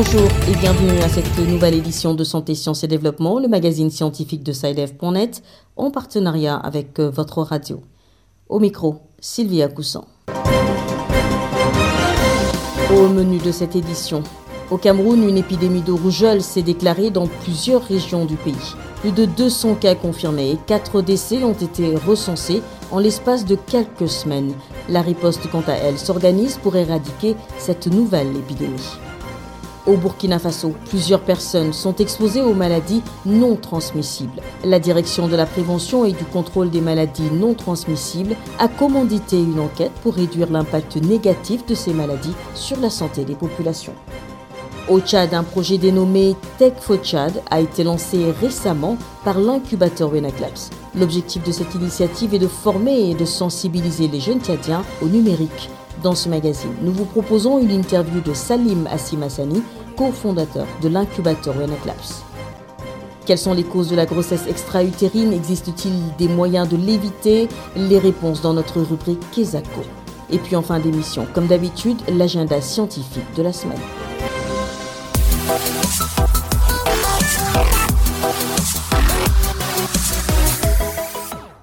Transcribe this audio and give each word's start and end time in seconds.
Bonjour 0.00 0.28
et 0.48 0.56
bienvenue 0.56 0.96
à 1.00 1.08
cette 1.08 1.36
nouvelle 1.40 1.74
édition 1.74 2.14
de 2.14 2.22
Santé, 2.22 2.54
Sciences 2.54 2.84
et 2.84 2.86
Développement, 2.86 3.40
le 3.40 3.48
magazine 3.48 3.90
scientifique 3.90 4.44
de 4.44 4.52
SciDev.net, 4.52 5.42
en 5.76 5.90
partenariat 5.90 6.54
avec 6.54 7.00
euh, 7.00 7.10
votre 7.10 7.42
radio. 7.42 7.82
Au 8.48 8.60
micro, 8.60 8.98
Sylvia 9.18 9.66
Coussan. 9.66 10.06
Au 12.94 13.08
menu 13.08 13.38
de 13.38 13.50
cette 13.50 13.74
édition, 13.74 14.22
au 14.70 14.76
Cameroun, 14.76 15.28
une 15.28 15.36
épidémie 15.36 15.82
de 15.82 15.90
rougeole 15.90 16.42
s'est 16.42 16.62
déclarée 16.62 17.10
dans 17.10 17.26
plusieurs 17.26 17.82
régions 17.82 18.24
du 18.24 18.36
pays. 18.36 18.54
Plus 19.00 19.10
de 19.10 19.24
200 19.24 19.74
cas 19.74 19.96
confirmés 19.96 20.52
et 20.52 20.58
4 20.64 21.02
décès 21.02 21.42
ont 21.42 21.54
été 21.54 21.96
recensés 21.96 22.62
en 22.92 23.00
l'espace 23.00 23.44
de 23.44 23.56
quelques 23.56 24.08
semaines. 24.08 24.54
La 24.88 25.02
riposte, 25.02 25.50
quant 25.50 25.64
à 25.66 25.72
elle, 25.72 25.98
s'organise 25.98 26.56
pour 26.58 26.76
éradiquer 26.76 27.34
cette 27.58 27.88
nouvelle 27.88 28.36
épidémie. 28.36 28.96
Au 29.88 29.96
Burkina 29.96 30.38
Faso, 30.38 30.74
plusieurs 30.90 31.22
personnes 31.22 31.72
sont 31.72 31.96
exposées 31.96 32.42
aux 32.42 32.52
maladies 32.52 33.02
non 33.24 33.56
transmissibles. 33.56 34.42
La 34.62 34.78
direction 34.78 35.28
de 35.28 35.34
la 35.34 35.46
prévention 35.46 36.04
et 36.04 36.12
du 36.12 36.24
contrôle 36.24 36.68
des 36.68 36.82
maladies 36.82 37.30
non 37.32 37.54
transmissibles 37.54 38.36
a 38.58 38.68
commandité 38.68 39.40
une 39.40 39.58
enquête 39.58 39.92
pour 40.02 40.12
réduire 40.12 40.50
l'impact 40.50 40.96
négatif 40.96 41.64
de 41.64 41.74
ces 41.74 41.94
maladies 41.94 42.34
sur 42.54 42.78
la 42.80 42.90
santé 42.90 43.24
des 43.24 43.34
populations. 43.34 43.94
Au 44.90 45.00
Tchad, 45.00 45.32
un 45.32 45.42
projet 45.42 45.78
dénommé 45.78 46.36
Tech 46.58 46.74
for 46.80 46.98
Tchad 46.98 47.42
a 47.50 47.60
été 47.60 47.82
lancé 47.82 48.30
récemment 48.42 48.98
par 49.24 49.38
l'incubateur 49.38 50.12
Wenaclaps. 50.12 50.68
L'objectif 50.96 51.42
de 51.44 51.52
cette 51.52 51.74
initiative 51.74 52.34
est 52.34 52.38
de 52.38 52.46
former 52.46 53.10
et 53.10 53.14
de 53.14 53.24
sensibiliser 53.24 54.06
les 54.08 54.20
jeunes 54.20 54.40
Tchadiens 54.42 54.82
au 55.00 55.06
numérique. 55.06 55.70
Dans 56.02 56.14
ce 56.14 56.28
magazine, 56.28 56.74
nous 56.82 56.92
vous 56.92 57.06
proposons 57.06 57.58
une 57.58 57.72
interview 57.72 58.20
de 58.20 58.32
Salim 58.32 58.86
Assimassani, 58.86 59.62
cofondateur 59.98 60.64
de 60.80 60.88
l'incubateur 60.88 61.56
Wenaclaps. 61.56 62.22
Quelles 63.26 63.36
sont 63.36 63.52
les 63.52 63.64
causes 63.64 63.90
de 63.90 63.96
la 63.96 64.06
grossesse 64.06 64.46
extra-utérine? 64.46 65.32
Existe-t-il 65.32 65.92
des 66.16 66.28
moyens 66.32 66.68
de 66.68 66.76
l'éviter? 66.76 67.48
Les 67.74 67.98
réponses 67.98 68.40
dans 68.40 68.54
notre 68.54 68.80
rubrique 68.80 69.18
Kesako. 69.32 69.80
Et 70.30 70.38
puis 70.38 70.54
en 70.54 70.62
fin 70.62 70.78
d'émission, 70.78 71.26
comme 71.34 71.48
d'habitude, 71.48 71.98
l'agenda 72.08 72.60
scientifique 72.60 73.24
de 73.36 73.42
la 73.42 73.52
semaine. 73.52 73.76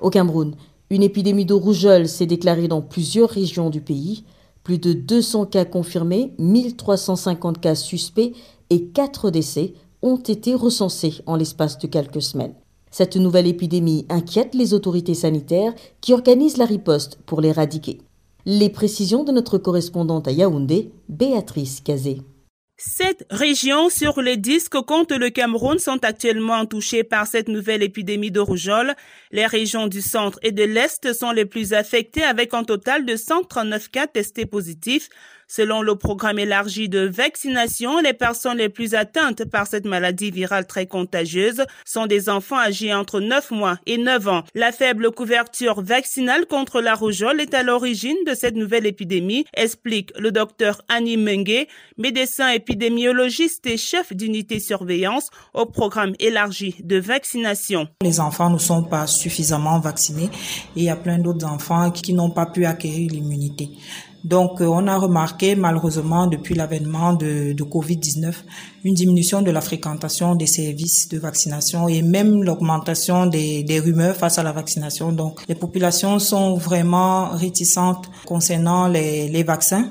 Au 0.02 0.09
Cameroun, 0.09 0.56
une 0.89 1.03
épidémie 1.03 1.45
de 1.45 1.53
rougeole 1.53 2.09
s'est 2.09 2.25
déclarée 2.25 2.67
dans 2.67 2.81
plusieurs 2.81 3.30
régions 3.30 3.69
du 3.69 3.80
pays. 3.80 4.25
Plus 4.66 4.80
de 4.80 4.94
200 4.94 5.45
cas 5.45 5.63
confirmés, 5.63 6.33
1350 6.39 7.61
cas 7.61 7.75
suspects 7.75 8.33
et 8.72 8.88
4 8.88 9.30
décès 9.30 9.75
ont 10.02 10.17
été 10.17 10.55
recensés 10.55 11.22
en 11.27 11.35
l'espace 11.35 11.77
de 11.77 11.85
quelques 11.85 12.23
semaines. 12.23 12.55
Cette 12.89 13.16
nouvelle 13.16 13.45
épidémie 13.45 14.07
inquiète 14.09 14.55
les 14.55 14.73
autorités 14.73 15.13
sanitaires 15.13 15.75
qui 16.02 16.13
organisent 16.13 16.57
la 16.57 16.66
riposte 16.66 17.19
pour 17.27 17.41
l'éradiquer. 17.41 17.99
Les 18.47 18.72
précisions 18.72 19.23
de 19.23 19.31
notre 19.31 19.59
correspondante 19.59 20.27
à 20.27 20.31
Yaoundé, 20.31 20.91
Béatrice 21.09 21.79
Cazé. 21.81 22.23
Sept 22.77 23.25
régions 23.29 23.89
sur 23.89 24.21
les 24.21 24.35
dix 24.35 24.67
que 24.67 24.79
compte 24.79 25.13
le 25.13 25.29
Cameroun 25.29 25.79
sont 25.79 26.03
actuellement 26.03 26.65
touchées 26.65 27.05
par 27.05 27.25
cette 27.25 27.47
nouvelle 27.47 27.81
épidémie 27.81 28.31
de 28.31 28.41
rougeole. 28.41 28.95
Les 29.31 29.45
régions 29.45 29.87
du 29.87 30.01
centre 30.01 30.37
et 30.43 30.51
de 30.51 30.63
l'est 30.63 31.13
sont 31.13 31.31
les 31.31 31.45
plus 31.45 31.71
affectées 31.71 32.25
avec 32.25 32.53
un 32.53 32.65
total 32.65 33.05
de 33.05 33.15
139 33.15 33.89
cas 33.91 34.07
testés 34.07 34.45
positifs. 34.45 35.07
Selon 35.47 35.81
le 35.81 35.95
programme 35.95 36.39
élargi 36.39 36.89
de 36.89 37.07
vaccination, 37.07 38.00
les 38.00 38.13
personnes 38.13 38.57
les 38.57 38.69
plus 38.69 38.95
atteintes 38.95 39.45
par 39.45 39.67
cette 39.67 39.85
maladie 39.85 40.31
virale 40.31 40.66
très 40.66 40.88
contagieuse 40.88 41.63
sont 41.85 42.07
des 42.07 42.29
enfants 42.29 42.57
âgés 42.57 42.94
entre 42.94 43.19
9 43.19 43.51
mois 43.51 43.78
et 43.85 43.97
9 43.97 44.28
ans. 44.28 44.44
La 44.56 44.72
faible 44.72 45.11
couverture 45.11 45.81
vaccinale 45.81 46.47
contre 46.47 46.81
la 46.81 46.95
rougeole 46.95 47.39
est 47.41 47.53
à 47.53 47.63
l'origine 47.63 48.17
de 48.25 48.33
cette 48.33 48.56
nouvelle 48.56 48.88
épidémie, 48.88 49.45
explique 49.53 50.11
le 50.17 50.31
docteur 50.31 50.81
Annie 50.89 51.17
Mengue, 51.17 51.67
médecin 51.97 52.50
épidémiologiste 52.50 53.66
et 53.67 53.77
chef 53.77 54.13
d'unité 54.13 54.59
surveillance 54.59 55.29
au 55.53 55.66
programme 55.66 56.13
élargi 56.19 56.75
de 56.83 56.97
vaccination. 56.97 57.88
Les 58.01 58.19
enfants 58.19 58.50
ne 58.50 58.57
sont 58.57 58.83
pas 58.83 59.07
suffisamment 59.07 59.79
vaccinés 59.79 60.29
et 60.75 60.79
il 60.79 60.83
y 60.83 60.89
a 60.89 60.95
plein 60.95 61.19
d'autres 61.19 61.45
enfants 61.45 61.91
qui 61.91 62.13
n'ont 62.13 62.31
pas 62.31 62.47
pu 62.47 62.66
acquérir 62.66 63.12
l'immunité. 63.12 63.69
Donc, 64.25 64.59
euh, 64.59 64.66
on 64.66 64.88
a 64.88 64.97
remarqué 64.97 65.56
malheureusement 65.56 66.25
depuis 66.25 66.56
l'avènement 66.56 67.13
de, 67.13 67.53
de 67.53 67.63
Covid-19 67.63 68.34
une 68.84 68.96
diminution 68.96 69.44
de 69.44 69.52
la 69.52 69.62
fréquentation 69.62 70.34
des 70.34 70.47
services 70.47 71.08
de 71.09 71.19
vaccination 71.19 71.88
et 71.88 72.02
même 72.02 72.44
l'augmentation 72.44 73.28
des, 73.28 73.80
rumeurs 73.80 74.16
face 74.16 74.40
à 74.40 74.44
la 74.44 74.52
vaccination. 74.52 75.12
Donc, 75.12 75.41
les 75.47 75.53
populations 75.53 76.18
sont 76.18 76.56
vraiment 76.56 77.30
réticentes 77.30 78.09
concernant 78.25 78.88
les, 78.88 79.44
vaccins 79.44 79.90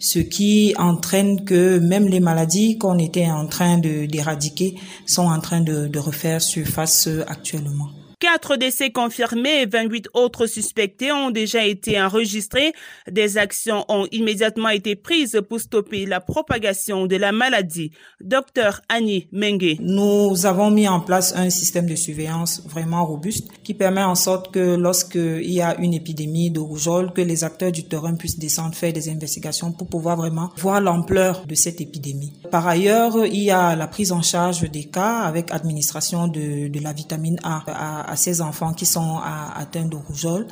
ce 0.00 0.18
qui 0.18 0.74
entraîne 0.78 1.44
que 1.44 1.78
même 1.78 2.08
les 2.08 2.20
maladies 2.20 2.78
qu'on 2.78 2.98
était 2.98 3.30
en 3.30 3.46
train 3.46 3.78
d'éradiquer 3.78 4.74
sont 5.06 5.26
en 5.26 5.38
train 5.38 5.60
de, 5.60 5.86
de 5.86 5.98
refaire 6.00 6.42
surface 6.42 7.08
actuellement. 7.28 7.88
Quatre 8.26 8.56
décès 8.56 8.90
confirmés 8.90 9.62
et 9.62 9.66
28 9.66 10.08
autres 10.12 10.48
suspectés 10.48 11.12
ont 11.12 11.30
déjà 11.30 11.64
été 11.64 12.02
enregistrés. 12.02 12.72
Des 13.08 13.38
actions 13.38 13.84
ont 13.88 14.08
immédiatement 14.10 14.70
été 14.70 14.96
prises 14.96 15.40
pour 15.48 15.60
stopper 15.60 16.06
la 16.06 16.18
propagation 16.18 17.06
de 17.06 17.14
la 17.14 17.30
maladie. 17.30 17.92
Docteur 18.20 18.80
Annie 18.88 19.28
Mengue. 19.30 19.76
Nous 19.78 20.44
avons 20.44 20.72
mis 20.72 20.88
en 20.88 20.98
place 20.98 21.36
un 21.36 21.50
système 21.50 21.86
de 21.86 21.94
surveillance 21.94 22.64
vraiment 22.66 23.06
robuste 23.06 23.46
qui 23.62 23.74
permet 23.74 24.02
en 24.02 24.16
sorte 24.16 24.52
que 24.52 24.74
lorsqu'il 24.74 25.48
y 25.48 25.60
a 25.60 25.78
une 25.78 25.94
épidémie 25.94 26.50
de 26.50 26.58
rougeole, 26.58 27.12
que 27.12 27.20
les 27.20 27.44
acteurs 27.44 27.70
du 27.70 27.84
terrain 27.84 28.16
puissent 28.16 28.40
descendre 28.40 28.74
faire 28.74 28.92
des 28.92 29.08
investigations 29.08 29.70
pour 29.70 29.86
pouvoir 29.86 30.16
vraiment 30.16 30.50
voir 30.56 30.80
l'ampleur 30.80 31.46
de 31.46 31.54
cette 31.54 31.80
épidémie. 31.80 32.32
Par 32.50 32.66
ailleurs, 32.66 33.24
il 33.24 33.44
y 33.44 33.52
a 33.52 33.76
la 33.76 33.86
prise 33.86 34.10
en 34.10 34.22
charge 34.22 34.68
des 34.68 34.86
cas 34.86 35.20
avec 35.20 35.52
administration 35.52 36.26
de, 36.26 36.66
de 36.66 36.80
la 36.80 36.92
vitamine 36.92 37.38
A 37.44 37.62
à 37.68 38.15
à 38.16 38.18
ces 38.18 38.40
enfants 38.40 38.72
qui 38.72 38.86
sont 38.86 39.20
atteints 39.54 39.84
de 39.84 39.96
rougeole. 39.96 40.46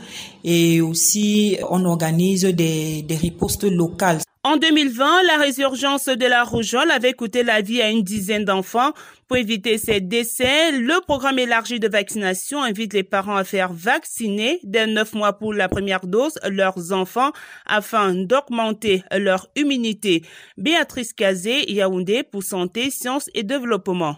Et 0.44 0.82
aussi, 0.82 1.56
on 1.70 1.86
organise 1.86 2.44
des, 2.44 3.00
des 3.00 3.16
ripostes 3.16 3.64
locales. 3.64 4.20
En 4.46 4.58
2020, 4.58 5.22
la 5.22 5.38
résurgence 5.38 6.04
de 6.04 6.26
la 6.26 6.44
rougeole 6.44 6.90
avait 6.90 7.14
coûté 7.14 7.42
la 7.42 7.62
vie 7.62 7.80
à 7.80 7.88
une 7.88 8.02
dizaine 8.02 8.44
d'enfants. 8.44 8.92
Pour 9.26 9.38
éviter 9.38 9.78
ces 9.78 10.02
décès, 10.02 10.70
le 10.72 11.00
programme 11.00 11.38
élargi 11.38 11.80
de 11.80 11.88
vaccination 11.88 12.62
invite 12.62 12.92
les 12.92 13.04
parents 13.04 13.36
à 13.36 13.44
faire 13.44 13.72
vacciner 13.72 14.60
dès 14.62 14.86
9 14.86 15.14
mois 15.14 15.32
pour 15.32 15.54
la 15.54 15.70
première 15.70 16.06
dose 16.06 16.38
leurs 16.46 16.92
enfants 16.92 17.30
afin 17.64 18.12
d'augmenter 18.12 19.02
leur 19.16 19.48
immunité. 19.56 20.22
Béatrice 20.58 21.14
Kazé, 21.14 21.72
Yaoundé 21.72 22.22
pour 22.22 22.42
Santé, 22.42 22.90
Sciences 22.90 23.30
et 23.32 23.44
Développement. 23.44 24.16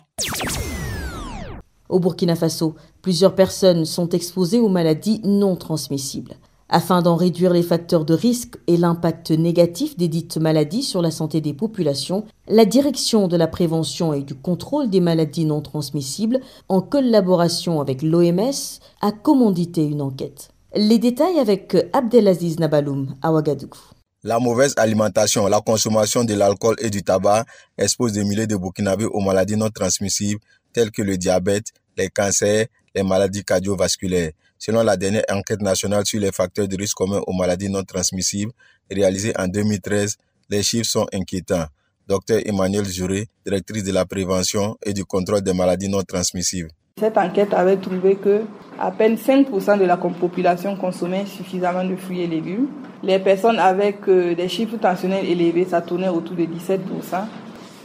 Au 1.88 2.00
Burkina 2.00 2.34
Faso, 2.34 2.74
plusieurs 3.06 3.36
personnes 3.36 3.84
sont 3.84 4.08
exposées 4.08 4.58
aux 4.58 4.68
maladies 4.68 5.20
non 5.22 5.54
transmissibles. 5.54 6.34
Afin 6.68 7.02
d'en 7.02 7.14
réduire 7.14 7.52
les 7.52 7.62
facteurs 7.62 8.04
de 8.04 8.14
risque 8.14 8.56
et 8.66 8.76
l'impact 8.76 9.30
négatif 9.30 9.96
des 9.96 10.08
dites 10.08 10.38
maladies 10.38 10.82
sur 10.82 11.02
la 11.02 11.12
santé 11.12 11.40
des 11.40 11.54
populations, 11.54 12.24
la 12.48 12.64
Direction 12.64 13.28
de 13.28 13.36
la 13.36 13.46
prévention 13.46 14.12
et 14.12 14.22
du 14.22 14.34
contrôle 14.34 14.90
des 14.90 14.98
maladies 14.98 15.44
non 15.44 15.60
transmissibles, 15.60 16.40
en 16.68 16.80
collaboration 16.80 17.80
avec 17.80 18.02
l'OMS, 18.02 18.80
a 19.00 19.12
commandité 19.12 19.86
une 19.86 20.02
enquête. 20.02 20.48
Les 20.74 20.98
détails 20.98 21.38
avec 21.38 21.76
Abdelaziz 21.92 22.58
Nabaloum 22.58 23.14
à 23.22 23.30
Ouagadougou. 23.30 23.78
La 24.24 24.40
mauvaise 24.40 24.74
alimentation, 24.78 25.46
la 25.46 25.60
consommation 25.60 26.24
de 26.24 26.34
l'alcool 26.34 26.74
et 26.80 26.90
du 26.90 27.04
tabac 27.04 27.44
exposent 27.78 28.14
des 28.14 28.24
milliers 28.24 28.48
de 28.48 28.56
Burkinabés 28.56 29.04
aux 29.04 29.20
maladies 29.20 29.56
non 29.56 29.70
transmissibles 29.70 30.40
telles 30.72 30.90
que 30.90 31.02
le 31.02 31.16
diabète, 31.16 31.68
les 31.96 32.08
cancers, 32.08 32.66
les 32.96 33.02
maladies 33.02 33.44
cardiovasculaires. 33.44 34.32
Selon 34.58 34.82
la 34.82 34.96
dernière 34.96 35.24
enquête 35.30 35.60
nationale 35.60 36.06
sur 36.06 36.18
les 36.18 36.32
facteurs 36.32 36.66
de 36.66 36.76
risque 36.76 36.96
communs 36.96 37.20
aux 37.26 37.34
maladies 37.34 37.68
non 37.68 37.84
transmissibles, 37.84 38.52
réalisée 38.90 39.34
en 39.38 39.46
2013, 39.46 40.16
les 40.48 40.62
chiffres 40.62 40.88
sont 40.88 41.06
inquiétants. 41.12 41.66
Docteur 42.08 42.40
Emmanuel 42.44 42.86
Juré, 42.86 43.26
directrice 43.44 43.84
de 43.84 43.92
la 43.92 44.06
prévention 44.06 44.76
et 44.84 44.94
du 44.94 45.04
contrôle 45.04 45.42
des 45.42 45.52
maladies 45.52 45.88
non 45.88 46.02
transmissibles. 46.02 46.70
Cette 46.98 47.18
enquête 47.18 47.52
avait 47.52 47.76
trouvé 47.76 48.16
que 48.16 48.42
à 48.78 48.90
peine 48.90 49.16
5% 49.16 49.78
de 49.78 49.84
la 49.84 49.98
population 49.98 50.76
consommait 50.76 51.26
suffisamment 51.26 51.84
de 51.84 51.96
fruits 51.96 52.22
et 52.22 52.26
légumes. 52.26 52.68
Les 53.02 53.18
personnes 53.18 53.58
avec 53.58 54.08
euh, 54.08 54.34
des 54.34 54.48
chiffres 54.48 54.78
tensionnels 54.78 55.26
élevés, 55.26 55.66
ça 55.66 55.82
tournait 55.82 56.08
autour 56.08 56.36
de 56.36 56.44
17%. 56.44 56.78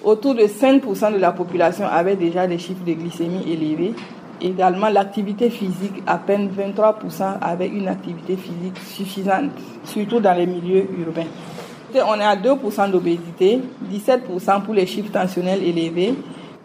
Autour 0.04 0.36
de 0.36 0.44
5% 0.44 1.14
de 1.14 1.18
la 1.18 1.34
population 1.34 1.86
avait 1.86 2.16
déjà 2.16 2.48
des 2.48 2.58
chiffres 2.58 2.86
de 2.86 2.94
glycémie 2.94 3.44
élevés. 3.52 3.94
Également, 4.44 4.90
l'activité 4.90 5.50
physique, 5.52 6.02
à 6.08 6.18
peine 6.18 6.50
23% 6.50 7.38
avait 7.42 7.68
une 7.68 7.88
activité 7.88 8.36
physique 8.36 8.78
suffisante, 8.78 9.52
surtout 9.84 10.20
dans 10.20 10.34
les 10.34 10.48
milieux 10.48 10.88
urbains. 11.00 11.28
On 11.94 12.20
est 12.20 12.24
à 12.24 12.36
2% 12.36 12.90
d'obésité, 12.90 13.60
17% 13.92 14.64
pour 14.64 14.74
les 14.74 14.88
chiffres 14.88 15.12
tensionnels 15.12 15.62
élevés, 15.62 16.16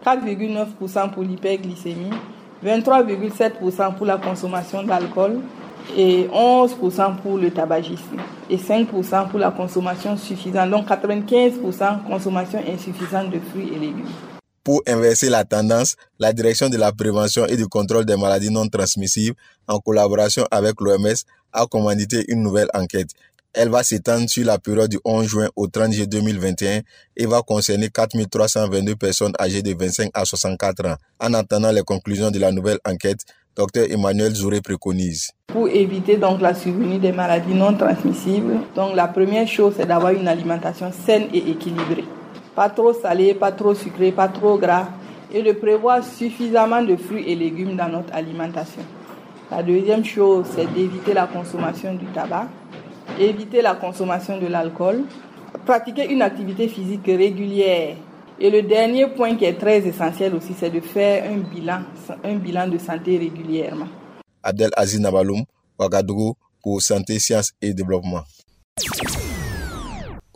4,9% 0.03 1.11
pour 1.11 1.23
l'hyperglycémie, 1.23 2.11
23,7% 2.65 3.95
pour 3.95 4.05
la 4.05 4.17
consommation 4.17 4.81
d'alcool 4.83 5.41
et 5.95 6.27
11% 6.33 7.17
pour 7.17 7.37
le 7.37 7.51
tabagisme 7.51 8.17
et 8.49 8.57
5% 8.57 9.27
pour 9.27 9.39
la 9.39 9.51
consommation 9.51 10.17
suffisante. 10.17 10.69
Donc 10.69 10.87
95% 10.87 12.03
consommation 12.09 12.59
insuffisante 12.73 13.29
de 13.29 13.39
fruits 13.39 13.69
et 13.75 13.79
légumes. 13.79 14.36
Pour 14.67 14.83
inverser 14.85 15.29
la 15.29 15.45
tendance, 15.45 15.95
la 16.19 16.33
Direction 16.33 16.67
de 16.67 16.75
la 16.75 16.91
prévention 16.91 17.45
et 17.45 17.55
du 17.55 17.67
contrôle 17.67 18.03
des 18.03 18.17
maladies 18.17 18.51
non 18.51 18.67
transmissibles, 18.67 19.37
en 19.65 19.79
collaboration 19.79 20.45
avec 20.51 20.81
l'OMS, 20.81 21.15
a 21.53 21.65
commandité 21.67 22.25
une 22.27 22.43
nouvelle 22.43 22.67
enquête. 22.73 23.11
Elle 23.53 23.69
va 23.69 23.81
s'étendre 23.81 24.29
sur 24.29 24.45
la 24.45 24.59
période 24.59 24.89
du 24.89 24.99
11 25.05 25.25
juin 25.25 25.47
au 25.55 25.67
30 25.67 25.93
juillet 25.93 26.07
2021 26.07 26.81
et 27.15 27.25
va 27.25 27.41
concerner 27.43 27.87
4322 27.89 28.97
personnes 28.97 29.31
âgées 29.39 29.61
de 29.61 29.73
25 29.73 30.11
à 30.13 30.25
64 30.25 30.85
ans. 30.85 30.95
En 31.21 31.33
attendant 31.33 31.71
les 31.71 31.83
conclusions 31.83 32.29
de 32.29 32.39
la 32.39 32.51
nouvelle 32.51 32.79
enquête, 32.85 33.21
Dr 33.55 33.89
Emmanuel 33.89 34.35
Zouré 34.35 34.59
préconise. 34.59 35.29
Pour 35.47 35.69
éviter 35.69 36.17
donc 36.17 36.41
la 36.41 36.53
survenue 36.53 36.99
des 36.99 37.13
maladies 37.13 37.53
non 37.53 37.73
transmissibles, 37.73 38.59
donc 38.75 38.97
la 38.97 39.07
première 39.07 39.47
chose 39.47 39.75
c'est 39.77 39.85
d'avoir 39.85 40.11
une 40.11 40.27
alimentation 40.27 40.91
saine 40.91 41.29
et 41.33 41.51
équilibrée 41.51 42.03
pas 42.57 42.71
trop 42.71 42.91
salé, 42.91 43.35
pas 43.35 43.51
trop 43.51 43.75
sucré, 43.75 44.11
pas 44.11 44.29
trop 44.29 44.57
gras, 44.57 44.87
et 45.31 45.43
de 45.43 45.51
prévoir 45.51 46.03
suffisamment 46.03 46.81
de 46.81 46.95
fruits 46.95 47.23
et 47.27 47.35
légumes 47.35 47.75
dans 47.75 47.87
notre 47.87 48.11
alimentation. 48.15 48.81
La 49.51 49.61
deuxième 49.61 50.03
chose, 50.03 50.47
c'est 50.55 50.65
d'éviter 50.73 51.13
la 51.13 51.27
consommation 51.27 51.93
du 51.93 52.07
tabac, 52.07 52.47
éviter 53.19 53.61
la 53.61 53.75
consommation 53.75 54.39
de 54.39 54.47
l'alcool, 54.47 55.03
pratiquer 55.67 56.11
une 56.11 56.23
activité 56.23 56.67
physique 56.67 57.05
régulière. 57.05 57.95
Et 58.39 58.49
le 58.49 58.63
dernier 58.63 59.05
point 59.05 59.35
qui 59.35 59.45
est 59.45 59.59
très 59.59 59.77
essentiel 59.85 60.33
aussi, 60.33 60.55
c'est 60.57 60.71
de 60.71 60.79
faire 60.79 61.25
un 61.29 62.35
bilan, 62.37 62.67
de 62.69 62.79
santé 62.79 63.19
régulièrement. 63.19 63.87
Abdel 64.41 64.71
Aziz 64.75 64.99
Nabaloum, 64.99 65.43
Ouagadougou, 65.79 66.33
pour 66.63 66.81
Santé, 66.81 67.19
Sciences 67.19 67.51
et 67.61 67.75
Développement. 67.75 68.23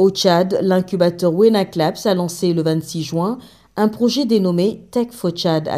Au 0.02 0.10
Tchad, 0.10 0.58
l'incubateur 0.64 1.32
Labs 1.76 2.00
a 2.06 2.16
lancé 2.16 2.54
le 2.54 2.64
26 2.64 3.04
juin 3.04 3.38
un 3.76 3.88
projet 3.88 4.26
dénommé 4.26 4.88
Tech 4.90 5.10
for 5.12 5.30
Tchad 5.30 5.68
à. 5.68 5.78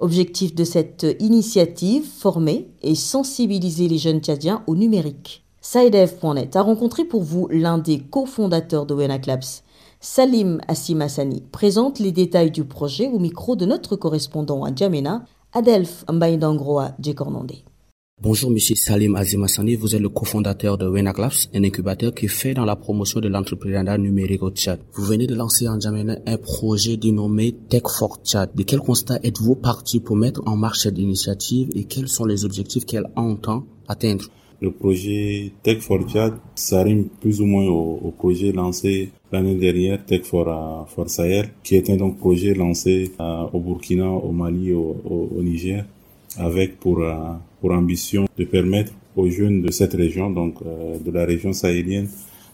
Objectif 0.00 0.56
de 0.56 0.64
cette 0.64 1.06
initiative, 1.20 2.04
former 2.04 2.68
et 2.82 2.96
sensibiliser 2.96 3.86
les 3.86 3.98
jeunes 3.98 4.18
tchadiens 4.18 4.64
au 4.66 4.74
numérique. 4.74 5.44
Saïdev.net 5.60 6.56
a 6.56 6.62
rencontré 6.62 7.04
pour 7.04 7.22
vous 7.22 7.46
l'un 7.52 7.78
des 7.78 8.00
cofondateurs 8.00 8.86
de 8.86 8.94
Labs. 8.96 9.62
Salim 10.00 10.60
Assimassani 10.66 11.44
présente 11.52 12.00
les 12.00 12.10
détails 12.10 12.50
du 12.50 12.64
projet 12.64 13.06
au 13.06 13.20
micro 13.20 13.54
de 13.54 13.66
notre 13.66 13.94
correspondant 13.94 14.64
à 14.64 14.72
N'Djamena, 14.72 15.22
Adelph 15.52 16.04
Mbaïdangroa 16.10 16.90
Djekornondé. 17.00 17.62
Bonjour 18.20 18.50
Monsieur 18.50 18.74
Salim 18.74 19.14
Azimassani, 19.14 19.76
vous 19.76 19.94
êtes 19.94 20.00
le 20.00 20.08
cofondateur 20.08 20.76
de 20.76 20.88
Wenak 20.88 21.20
un 21.20 21.62
incubateur 21.62 22.12
qui 22.12 22.26
fait 22.26 22.52
dans 22.52 22.64
la 22.64 22.74
promotion 22.74 23.20
de 23.20 23.28
l'entrepreneuriat 23.28 23.96
numérique 23.96 24.42
au 24.42 24.50
Tchad. 24.50 24.80
Vous 24.94 25.04
venez 25.04 25.28
de 25.28 25.36
lancer 25.36 25.68
en 25.68 25.78
Djamena 25.78 26.18
un 26.26 26.36
projet 26.36 26.96
dénommé 26.96 27.52
Tech 27.68 27.84
for 27.96 28.18
Tchad. 28.24 28.50
De 28.56 28.64
quel 28.64 28.80
constat 28.80 29.20
êtes-vous 29.22 29.54
parti 29.54 30.00
pour 30.00 30.16
mettre 30.16 30.42
en 30.46 30.56
marche 30.56 30.80
cette 30.80 30.98
initiative 30.98 31.68
et 31.76 31.84
quels 31.84 32.08
sont 32.08 32.24
les 32.24 32.44
objectifs 32.44 32.84
qu'elle 32.86 33.08
entend 33.14 33.62
atteindre? 33.86 34.24
Le 34.60 34.72
projet 34.72 35.52
Tech 35.62 35.78
for 35.78 36.00
Tchad, 36.02 36.34
ça 36.56 36.82
rime 36.82 37.04
plus 37.20 37.40
ou 37.40 37.46
moins 37.46 37.68
au, 37.68 38.12
projet 38.18 38.50
lancé 38.50 39.12
l'année 39.30 39.54
dernière, 39.54 40.04
Tech 40.04 40.24
for, 40.24 40.48
uh, 40.48 40.92
for 40.92 41.08
Sahel, 41.08 41.50
qui 41.62 41.76
est 41.76 41.88
un 41.88 41.96
donc 41.96 42.18
projet 42.18 42.52
lancé 42.52 43.12
uh, 43.20 43.44
au 43.52 43.60
Burkina, 43.60 44.10
au 44.10 44.32
Mali, 44.32 44.72
au, 44.72 45.30
Niger, 45.40 45.84
avec 46.38 46.80
pour 46.80 47.00
uh, 47.00 47.38
pour 47.60 47.72
ambition 47.72 48.26
de 48.36 48.44
permettre 48.44 48.92
aux 49.16 49.28
jeunes 49.28 49.62
de 49.62 49.70
cette 49.72 49.94
région, 49.94 50.30
donc 50.30 50.54
euh, 50.64 50.96
de 51.04 51.10
la 51.10 51.24
région 51.24 51.52
sahélienne, 51.52 52.08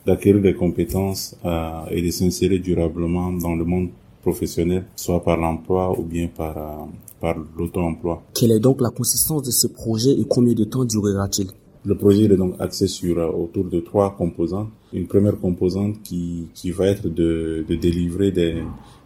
d'acquérir 0.06 0.40
des 0.40 0.54
compétences 0.54 1.36
euh, 1.44 1.84
et 1.90 2.00
de 2.00 2.10
s'insérer 2.10 2.58
durablement 2.58 3.32
dans 3.32 3.54
le 3.54 3.64
monde 3.64 3.88
professionnel, 4.22 4.84
soit 4.96 5.22
par 5.22 5.36
l'emploi 5.36 5.98
ou 5.98 6.02
bien 6.02 6.28
par, 6.28 6.56
euh, 6.56 6.86
par 7.20 7.36
l'auto-emploi. 7.58 8.22
Quelle 8.32 8.52
est 8.52 8.60
donc 8.60 8.80
la 8.80 8.90
consistance 8.90 9.42
de 9.42 9.50
ce 9.50 9.66
projet 9.66 10.12
et 10.12 10.24
combien 10.26 10.54
de 10.54 10.64
temps 10.64 10.86
durera-t-il? 10.86 11.48
Le 11.84 11.94
projet 11.94 12.24
est 12.24 12.36
donc 12.36 12.54
axé 12.58 12.86
sur 12.86 13.18
autour 13.38 13.64
de 13.64 13.80
trois 13.80 14.16
composantes. 14.16 14.70
Une 14.94 15.06
première 15.06 15.38
composante 15.38 16.00
qui, 16.02 16.48
qui 16.54 16.70
va 16.70 16.86
être 16.86 17.08
de, 17.08 17.62
de 17.68 17.74
délivrer 17.74 18.30
des, 18.30 18.62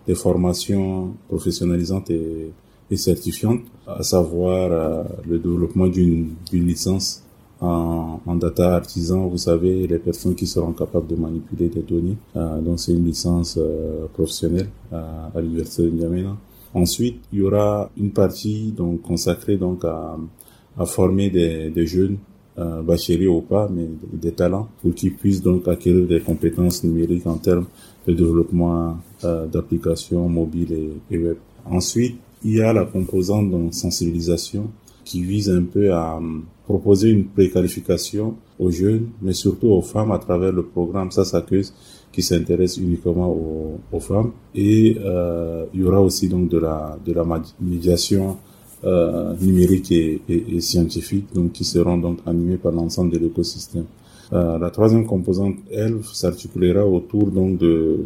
des 0.07 0.15
formations 0.15 1.15
professionnalisantes 1.27 2.11
et, 2.11 2.53
et 2.91 2.97
certifiante, 2.97 3.61
à 3.87 4.03
savoir 4.03 4.71
euh, 4.73 5.03
le 5.29 5.39
développement 5.39 5.87
d'une 5.89 6.37
licence 6.53 7.23
en, 7.61 8.21
en, 8.25 8.35
data 8.37 8.77
artisan, 8.77 9.27
vous 9.27 9.39
savez, 9.39 9.87
les 9.87 9.99
personnes 9.99 10.35
qui 10.35 10.47
seront 10.47 10.73
capables 10.73 11.09
de 11.09 11.17
manipuler 11.17 11.69
des 11.69 11.83
données. 11.83 12.17
Euh, 12.37 12.61
donc 12.61 12.79
c'est 12.81 12.93
une 12.93 13.05
licence 13.05 13.59
euh, 13.59 14.07
professionnelle 14.13 14.69
à 14.93 15.41
l'université 15.41 15.83
de 15.83 15.91
N'Djamena. 15.91 16.37
Ensuite, 16.75 17.21
il 17.33 17.41
y 17.41 17.43
aura 17.43 17.91
une 17.97 18.11
partie 18.11 18.73
donc 18.73 19.03
consacrée 19.03 19.57
donc 19.57 19.85
à, 19.85 20.17
à 20.79 20.87
former 20.87 21.31
des, 21.31 21.71
des 21.71 21.87
jeunes 21.87 22.19
euh, 22.59 22.83
bacheliers 22.83 23.29
ou 23.29 23.41
pas, 23.41 23.69
mais 23.73 23.87
des 24.13 24.33
talents 24.33 24.69
pour 24.83 24.93
qu'ils 24.93 25.15
puissent 25.15 25.43
donc 25.43 25.69
acquérir 25.69 26.07
des 26.09 26.21
compétences 26.21 26.83
numériques 26.83 27.27
en 27.27 27.37
termes 27.37 27.67
de 28.07 28.13
développement 28.13 28.99
euh, 29.25 29.47
d'applications 29.47 30.29
mobiles 30.29 30.73
et, 30.73 30.91
et 31.15 31.19
web. 31.19 31.37
Ensuite, 31.65 32.17
il 32.45 32.55
y 32.55 32.61
a 32.61 32.73
la 32.73 32.85
composante 32.85 33.51
de 33.51 33.73
sensibilisation 33.73 34.71
qui 35.05 35.23
vise 35.23 35.51
un 35.51 35.63
peu 35.63 35.93
à 35.93 36.17
hum, 36.17 36.45
proposer 36.65 37.09
une 37.11 37.25
préqualification 37.25 38.35
aux 38.59 38.71
jeunes, 38.71 39.09
mais 39.23 39.33
surtout 39.33 39.69
aux 39.69 39.81
femmes 39.81 40.13
à 40.13 40.19
travers 40.19 40.53
le 40.53 40.65
programme 40.65 41.11
Ça 41.11 41.25
s'accuse 41.25 41.73
qui 42.13 42.23
s'intéresse 42.23 42.77
uniquement 42.79 43.31
aux, 43.93 44.01
femmes. 44.01 44.33
Et 44.55 44.97
euh, 45.01 45.65
il 45.75 45.81
y 45.81 45.85
aura 45.85 46.01
aussi 46.01 46.29
donc 46.29 46.49
de 46.49 46.59
la, 46.59 46.99
de 47.05 47.13
la 47.13 47.25
médiation 47.61 48.37
euh, 48.85 49.35
numérique 49.41 49.93
et, 49.93 50.21
et, 50.29 50.61
scientifique, 50.61 51.27
donc 51.35 51.53
qui 51.53 51.65
seront 51.65 51.99
donc 51.99 52.19
animées 52.27 52.57
par 52.57 52.73
l'ensemble 52.73 53.13
de 53.13 53.19
l'écosystème. 53.19 53.87
Euh, 54.33 54.59
la 54.59 54.71
troisième 54.71 55.07
composante, 55.07 55.57
elle, 55.71 55.99
s'articulera 56.13 56.85
autour 56.87 57.27
donc 57.31 57.59
de 57.59 58.01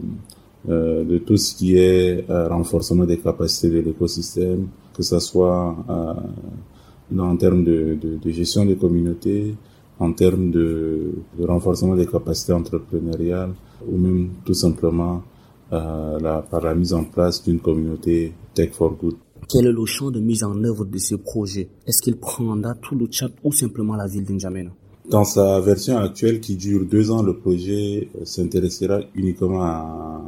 euh, 0.69 1.05
de 1.05 1.19
tout 1.19 1.37
ce 1.37 1.57
qui 1.57 1.77
est 1.77 2.25
euh, 2.31 2.47
renforcement 2.49 3.05
des 3.05 3.19
capacités 3.19 3.69
de 3.69 3.81
l'écosystème, 3.81 4.69
que 4.95 5.03
ce 5.03 5.19
soit 5.19 5.75
euh, 5.91 7.19
en 7.19 7.37
termes 7.37 7.65
de, 7.65 7.99
gestion 8.27 8.65
des 8.65 8.77
communautés, 8.77 9.57
en 9.99 10.13
termes 10.13 10.53
de, 10.53 11.15
renforcement 11.41 11.97
des 11.97 12.07
capacités 12.07 12.53
entrepreneuriales, 12.53 13.55
ou 13.89 13.99
même 13.99 14.31
tout 14.45 14.55
simplement 14.55 15.23
la, 15.71 16.45
par 16.49 16.61
la 16.61 16.75
mise 16.75 16.93
en 16.93 17.05
place 17.05 17.43
d'une 17.43 17.59
communauté 17.59 18.33
Tech 18.55 18.71
for 18.73 18.95
Good. 18.95 19.17
Quel 19.49 19.67
est 19.67 19.73
le 19.73 19.85
champ 19.87 20.11
de 20.11 20.21
mise 20.21 20.45
en 20.45 20.63
œuvre 20.63 20.85
de 20.85 20.99
ce 20.99 21.17
projet? 21.17 21.71
Est-ce 21.87 22.03
qu'il 22.03 22.17
prendra 22.17 22.75
tout 22.75 22.95
le 22.95 23.09
chat 23.11 23.31
ou 23.43 23.53
simplement 23.53 23.97
la 23.97 24.07
ville 24.07 24.25
d'Injamena 24.25 24.71
dans 25.09 25.25
sa 25.25 25.61
version 25.61 25.99
actuelle 25.99 26.41
qui 26.41 26.57
dure 26.57 26.85
deux 26.85 27.11
ans, 27.11 27.23
le 27.23 27.37
projet 27.37 28.09
s'intéressera 28.25 29.01
uniquement 29.15 29.63
à, 29.63 30.23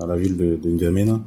à, 0.00 0.06
la 0.06 0.16
ville 0.16 0.36
de, 0.36 0.56
de 0.56 0.70
N'Djamena 0.70 1.20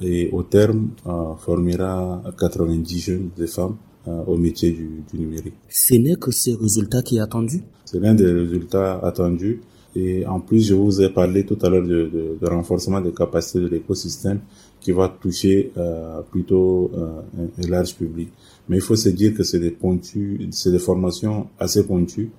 et 0.00 0.30
au 0.32 0.42
terme 0.42 0.88
euh, 1.06 1.34
formera 1.36 2.22
90 2.38 2.98
jeunes 3.00 3.30
et 3.38 3.46
femmes 3.46 3.76
euh, 4.08 4.22
au 4.26 4.36
métier 4.36 4.72
du, 4.72 5.02
du 5.12 5.18
numérique. 5.18 5.54
Ce 5.68 5.94
n'est 5.94 6.16
que 6.16 6.30
ces 6.30 6.54
résultats 6.54 7.02
qui 7.02 7.16
est 7.16 7.20
attendu? 7.20 7.62
C'est 7.84 8.00
l'un 8.00 8.14
des 8.14 8.30
résultats 8.30 8.98
attendus. 9.02 9.60
Et 9.96 10.26
en 10.26 10.40
plus, 10.40 10.66
je 10.66 10.74
vous 10.74 11.00
ai 11.02 11.08
parlé 11.08 11.44
tout 11.44 11.58
à 11.62 11.68
l'heure 11.68 11.82
de, 11.82 12.06
de, 12.06 12.38
de, 12.40 12.46
renforcement 12.46 13.00
des 13.00 13.12
capacités 13.12 13.60
de 13.60 13.68
l'écosystème 13.68 14.40
qui 14.80 14.92
va 14.92 15.08
toucher 15.08 15.72
euh, 15.76 16.20
plutôt 16.30 16.90
euh, 16.94 17.20
un, 17.62 17.68
large 17.68 17.94
public. 17.94 18.28
Mais 18.68 18.76
il 18.76 18.82
faut 18.82 18.96
se 18.96 19.08
dire 19.10 19.34
que 19.34 19.42
c'est 19.42 19.60
des 19.60 19.70
pointus, 19.70 20.48
c'est 20.50 20.72
des 20.72 20.78
formations 20.78 21.48
assez 21.58 21.86
pointues 21.86 22.30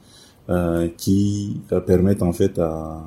euh, 0.48 0.90
qui 0.96 1.60
euh, 1.72 1.80
permettent 1.80 2.22
en 2.22 2.32
fait 2.32 2.60
à, 2.60 3.02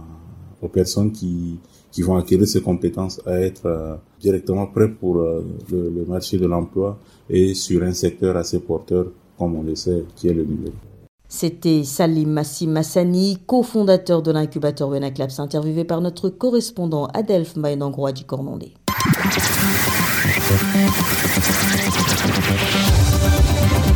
aux 0.61 0.67
personnes 0.67 1.13
qui, 1.13 1.61
qui 1.93 2.03
vont 2.03 2.17
acquérir 2.17 2.49
ces 2.49 2.61
compétences 2.61 3.21
à 3.27 3.39
être 3.41 3.67
euh, 3.67 3.95
directement 4.21 4.67
prêts 4.67 4.89
pour 4.89 5.15
le, 5.15 5.45
le, 5.71 6.05
marché 6.05 6.37
de 6.37 6.47
l'emploi 6.47 6.99
et 7.31 7.55
sur 7.55 7.85
un 7.85 7.93
secteur 7.93 8.37
assez 8.37 8.59
porteur, 8.59 9.07
comme 9.39 9.55
on 9.55 9.63
le 9.63 9.77
sait, 9.77 10.03
qui 10.17 10.27
est 10.27 10.35
le 10.35 10.45
numérique. 10.45 10.75
C'était 11.31 11.85
Salim 11.85 12.31
Massim 12.31 12.71
Massani, 12.71 13.39
cofondateur 13.47 14.23
de 14.23 14.33
l'incubateur 14.33 14.91
Labs, 14.91 15.39
interviewé 15.39 15.85
par 15.85 16.01
notre 16.01 16.31
correspondant 16.31 17.05
Adelph 17.13 17.55
Maïnangroa 17.55 18.13
du 18.13 18.25
Cornondé. 18.25 18.73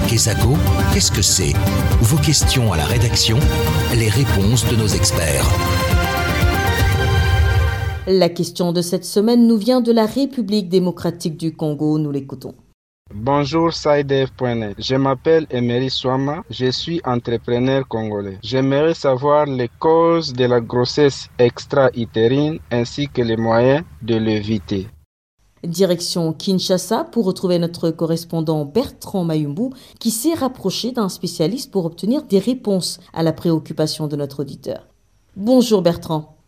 Kesako, 0.09 0.51
qu'est-ce 0.93 1.11
que 1.11 1.23
c'est? 1.23 1.55
Vos 2.03 2.19
questions 2.19 2.71
à 2.71 2.77
la 2.77 2.85
rédaction, 2.85 3.39
les 3.97 4.11
réponses 4.11 4.69
de 4.71 4.77
nos 4.77 4.89
experts. 4.89 5.47
La 8.07 8.29
question 8.29 8.73
de 8.73 8.83
cette 8.83 9.07
semaine 9.07 9.47
nous 9.47 9.57
vient 9.57 9.81
de 9.81 9.91
la 9.91 10.05
République 10.05 10.69
démocratique 10.69 11.39
du 11.39 11.57
Congo. 11.57 11.99
Nous 11.99 12.11
l'écoutons. 12.11 12.53
Bonjour 13.15 13.75
SciDev.net. 13.75 14.75
Je 14.79 14.95
m'appelle 14.95 15.47
Emery 15.51 15.91
Swama. 15.91 16.43
Je 16.49 16.71
suis 16.71 17.01
entrepreneur 17.05 17.87
congolais. 17.87 18.39
J'aimerais 18.43 18.95
savoir 18.95 19.45
les 19.45 19.69
causes 19.69 20.33
de 20.33 20.47
la 20.47 20.61
grossesse 20.61 21.29
extra-utérine 21.39 22.59
ainsi 22.71 23.09
que 23.09 23.21
les 23.21 23.37
moyens 23.37 23.85
de 24.01 24.17
l'éviter. 24.17 24.89
Direction 25.63 26.33
Kinshasa 26.33 27.05
pour 27.05 27.27
retrouver 27.27 27.59
notre 27.59 27.91
correspondant 27.91 28.65
Bertrand 28.65 29.25
Mayumbu 29.25 29.71
qui 30.01 30.11
s'est 30.11 30.35
rapproché 30.35 30.93
d'un 30.93 31.11
spécialiste 31.11 31.71
pour 31.71 31.85
obtenir 31.85 32.23
des 32.23 32.39
réponses 32.39 32.99
à 33.13 33.23
la 33.23 33.35
préoccupation 33.35 34.09
de 34.09 34.17
notre 34.17 34.41
auditeur. 34.41 34.89
Bonjour 35.37 35.83
Bertrand. 35.83 36.39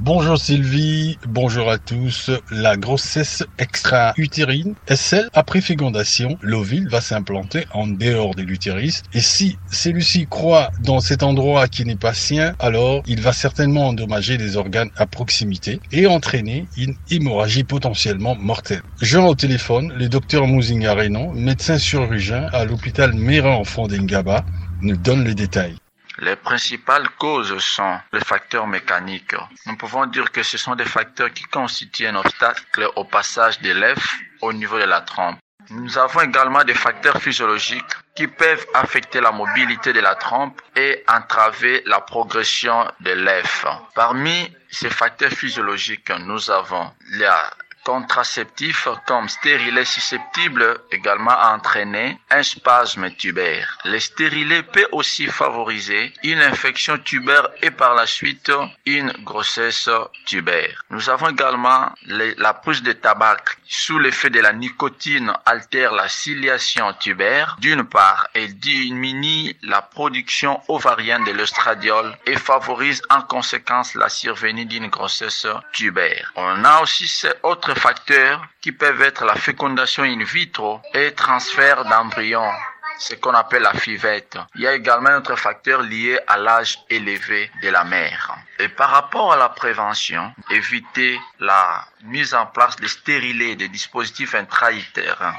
Bonjour 0.00 0.36
Sylvie, 0.36 1.18
bonjour 1.28 1.70
à 1.70 1.78
tous. 1.78 2.28
La 2.50 2.76
grossesse 2.76 3.44
extra-utérine 3.58 4.74
est 4.88 4.96
celle 4.96 5.30
après 5.34 5.60
fécondation. 5.60 6.36
L'ovule 6.42 6.88
va 6.88 7.00
s'implanter 7.00 7.66
en 7.72 7.86
dehors 7.86 8.34
de 8.34 8.42
l'utérus 8.42 9.04
et 9.12 9.20
si 9.20 9.56
celui-ci 9.70 10.26
croit 10.26 10.72
dans 10.80 10.98
cet 10.98 11.22
endroit 11.22 11.68
qui 11.68 11.84
n'est 11.84 11.94
pas 11.94 12.12
sien, 12.12 12.56
alors 12.58 13.04
il 13.06 13.20
va 13.20 13.32
certainement 13.32 13.86
endommager 13.86 14.36
les 14.36 14.56
organes 14.56 14.90
à 14.96 15.06
proximité 15.06 15.80
et 15.92 16.08
entraîner 16.08 16.66
une 16.76 16.96
hémorragie 17.12 17.64
potentiellement 17.64 18.34
mortelle. 18.34 18.82
Jean 19.00 19.28
au 19.28 19.36
téléphone, 19.36 19.92
le 19.96 20.08
docteur 20.08 20.48
Mouzinga 20.48 20.96
médecin 21.34 21.78
chirurgien 21.78 22.48
à 22.52 22.64
l'hôpital 22.64 23.14
Mérin 23.14 23.54
Enfant 23.54 23.86
d'Engaba, 23.86 24.44
nous 24.82 24.96
donne 24.96 25.24
les 25.24 25.34
détails. 25.34 25.76
Les 26.18 26.36
principales 26.36 27.08
causes 27.18 27.58
sont 27.58 27.98
les 28.12 28.20
facteurs 28.20 28.66
mécaniques. 28.66 29.34
Nous 29.66 29.76
pouvons 29.76 30.06
dire 30.06 30.30
que 30.30 30.42
ce 30.42 30.56
sont 30.56 30.76
des 30.76 30.84
facteurs 30.84 31.32
qui 31.32 31.42
constituent 31.44 32.06
un 32.06 32.16
obstacle 32.16 32.88
au 32.96 33.04
passage 33.04 33.58
des 33.60 33.74
lèvres 33.74 34.08
au 34.40 34.52
niveau 34.52 34.78
de 34.78 34.84
la 34.84 35.00
trompe. 35.00 35.38
Nous 35.70 35.96
avons 35.98 36.20
également 36.20 36.62
des 36.62 36.74
facteurs 36.74 37.20
physiologiques 37.20 37.84
qui 38.14 38.28
peuvent 38.28 38.66
affecter 38.74 39.20
la 39.20 39.32
mobilité 39.32 39.92
de 39.92 40.00
la 40.00 40.14
trompe 40.14 40.60
et 40.76 41.02
entraver 41.08 41.82
la 41.86 42.00
progression 42.00 42.86
des 43.00 43.14
lèvres. 43.14 43.88
Parmi 43.94 44.54
ces 44.70 44.90
facteurs 44.90 45.32
physiologiques, 45.32 46.10
nous 46.10 46.50
avons 46.50 46.92
la 47.12 47.50
contraceptifs 47.84 48.88
comme 49.06 49.28
stérilet 49.28 49.84
susceptible 49.84 50.80
également 50.90 51.30
à 51.30 51.54
entraîner 51.54 52.18
un 52.30 52.42
spasme 52.42 53.10
tubaire. 53.10 53.78
Le 53.84 53.98
stérilet 54.00 54.62
peut 54.62 54.88
aussi 54.92 55.26
favoriser 55.26 56.12
une 56.22 56.40
infection 56.40 56.98
tubaire 56.98 57.48
et 57.62 57.70
par 57.70 57.94
la 57.94 58.06
suite 58.06 58.50
une 58.86 59.12
grossesse 59.22 59.90
tubaire. 60.24 60.84
Nous 60.90 61.10
avons 61.10 61.28
également 61.28 61.92
la 62.06 62.54
prise 62.54 62.82
de 62.82 62.92
tabac 62.92 63.44
sous 63.66 63.98
l'effet 63.98 64.30
de 64.30 64.40
la 64.40 64.52
nicotine 64.52 65.32
altère 65.44 65.92
la 65.92 66.08
ciliation 66.08 66.92
tubaire 66.94 67.56
d'une 67.60 67.84
part 67.84 68.28
et 68.34 68.48
diminue 68.48 69.54
la 69.62 69.82
production 69.82 70.60
ovarienne 70.68 71.24
de 71.24 71.32
l'ostradiol 71.32 72.16
et 72.26 72.36
favorise 72.36 73.02
en 73.10 73.22
conséquence 73.22 73.94
la 73.94 74.08
survenue 74.08 74.64
d'une 74.64 74.88
grossesse 74.88 75.46
tubaire. 75.72 76.32
On 76.36 76.64
a 76.64 76.80
aussi 76.80 77.06
ces 77.06 77.32
autres 77.42 77.73
facteurs 77.74 78.46
qui 78.60 78.72
peuvent 78.72 79.02
être 79.02 79.24
la 79.24 79.34
fécondation 79.34 80.02
in 80.02 80.22
vitro 80.24 80.80
et 80.92 81.12
transfert 81.12 81.84
d'embryons 81.84 82.50
ce 82.98 83.14
qu'on 83.14 83.32
appelle 83.32 83.62
la 83.62 83.74
fivette. 83.74 84.38
Il 84.54 84.62
y 84.62 84.66
a 84.66 84.74
également 84.74 85.10
un 85.10 85.18
autre 85.18 85.36
facteur 85.36 85.82
lié 85.82 86.18
à 86.26 86.36
l'âge 86.36 86.78
élevé 86.90 87.50
de 87.62 87.68
la 87.68 87.84
mère. 87.84 88.36
Et 88.58 88.68
par 88.68 88.90
rapport 88.90 89.32
à 89.32 89.36
la 89.36 89.48
prévention, 89.48 90.32
éviter 90.50 91.18
la 91.40 91.84
mise 92.04 92.34
en 92.34 92.46
place 92.46 92.76
de 92.76 92.86
stérilés, 92.86 93.56
des 93.56 93.68
dispositifs 93.68 94.34
intraïtaires. 94.34 95.34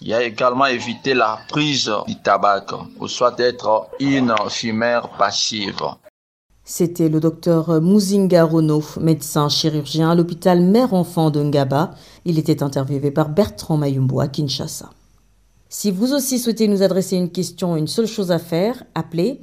Il 0.00 0.08
y 0.08 0.14
a 0.14 0.22
également 0.22 0.66
éviter 0.66 1.14
la 1.14 1.38
prise 1.48 1.92
du 2.06 2.20
tabac, 2.20 2.66
ou 2.96 3.06
soit 3.06 3.38
être 3.38 3.88
une 4.00 4.34
fumeur 4.50 5.10
passive. 5.16 5.80
C'était 6.66 7.10
le 7.10 7.20
docteur 7.20 7.82
Muzinga 7.82 8.42
Rono, 8.42 8.82
médecin 8.98 9.50
chirurgien 9.50 10.12
à 10.12 10.14
l'hôpital 10.14 10.62
Mère-Enfant 10.62 11.30
de 11.30 11.42
Ngaba. 11.42 11.90
Il 12.24 12.38
était 12.38 12.62
interviewé 12.62 13.10
par 13.10 13.28
Bertrand 13.28 13.76
Mayumbo 13.76 14.18
à 14.20 14.28
Kinshasa. 14.28 14.88
Si 15.68 15.90
vous 15.90 16.14
aussi 16.14 16.38
souhaitez 16.38 16.66
nous 16.66 16.82
adresser 16.82 17.16
une 17.16 17.30
question, 17.30 17.76
une 17.76 17.86
seule 17.86 18.06
chose 18.06 18.30
à 18.30 18.38
faire, 18.38 18.82
appelez, 18.94 19.42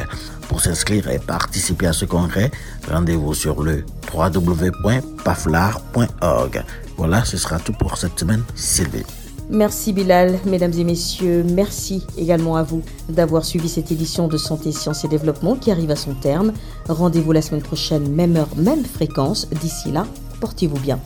Pour 0.49 0.61
s'inscrire 0.61 1.11
et 1.11 1.19
participer 1.19 1.89
à 1.89 1.93
ce 1.93 2.05
congrès, 2.05 2.53
rendez-vous 2.89 3.35
sur 3.35 3.61
le 3.63 3.85
www.paflar.org. 4.13 6.65
Voilà, 6.97 7.25
ce 7.25 7.37
sera 7.37 7.59
tout 7.59 7.73
pour 7.73 7.97
cette 7.97 8.21
semaine. 8.21 8.45
Sylvie. 8.55 9.05
Merci 9.51 9.93
Bilal, 9.93 10.39
mesdames 10.47 10.73
et 10.79 10.85
messieurs, 10.85 11.45
merci 11.45 12.07
également 12.17 12.55
à 12.55 12.63
vous 12.63 12.83
d'avoir 13.09 13.45
suivi 13.45 13.69
cette 13.69 13.91
édition 13.91 14.29
de 14.29 14.37
Santé, 14.37 14.71
Sciences 14.71 15.05
et 15.05 15.09
Développement 15.09 15.57
qui 15.57 15.73
arrive 15.73 15.91
à 15.91 15.97
son 15.97 16.15
terme. 16.15 16.53
Rendez-vous 16.89 17.33
la 17.33 17.43
semaine 17.43 17.61
prochaine, 17.61 18.09
même 18.09 18.37
heure, 18.37 18.47
même 18.57 18.85
fréquence. 18.85 19.49
D'ici 19.61 19.91
là, 19.91 20.07
portez-vous 20.41 20.79
bien. 20.79 21.01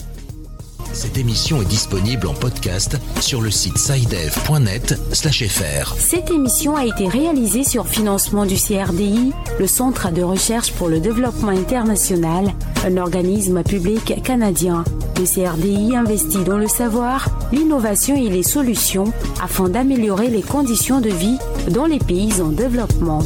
Cette 0.92 1.16
émission 1.16 1.62
est 1.62 1.64
disponible 1.64 2.26
en 2.26 2.34
podcast 2.34 2.98
sur 3.18 3.40
le 3.40 3.50
site 3.50 3.78
sidev.net/fr. 3.78 5.94
Cette 5.98 6.30
émission 6.30 6.76
a 6.76 6.84
été 6.84 7.08
réalisée 7.08 7.64
sur 7.64 7.88
financement 7.88 8.44
du 8.44 8.56
CRDI, 8.56 9.32
le 9.58 9.66
Centre 9.66 10.12
de 10.12 10.22
recherche 10.22 10.70
pour 10.72 10.88
le 10.88 11.00
développement 11.00 11.48
international, 11.48 12.52
un 12.84 12.98
organisme 12.98 13.62
public 13.62 14.22
canadien. 14.22 14.84
Le 15.16 15.26
CRDI 15.26 15.96
investit 15.96 16.42
dans 16.42 16.58
le 16.58 16.66
savoir, 16.66 17.28
l'innovation 17.52 18.16
et 18.16 18.28
les 18.28 18.42
solutions 18.42 19.12
afin 19.40 19.68
d'améliorer 19.68 20.28
les 20.28 20.42
conditions 20.42 21.00
de 21.00 21.10
vie 21.10 21.38
dans 21.70 21.86
les 21.86 22.00
pays 22.00 22.40
en 22.42 22.48
développement. 22.48 23.20